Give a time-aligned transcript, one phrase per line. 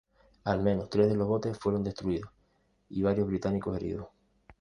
[0.45, 2.31] Al menos tres de los botes fueron destruidos
[2.89, 4.07] y varios británicos heridos.